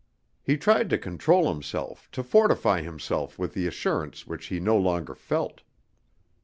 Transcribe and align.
He 0.41 0.57
tried 0.57 0.89
to 0.89 0.97
control 0.97 1.53
himself, 1.53 2.09
to 2.13 2.23
fortify 2.23 2.81
himself 2.81 3.37
with 3.37 3.53
the 3.53 3.67
assurance 3.67 4.25
which 4.25 4.47
he 4.47 4.59
no 4.59 4.75
longer 4.75 5.13
felt. 5.13 5.61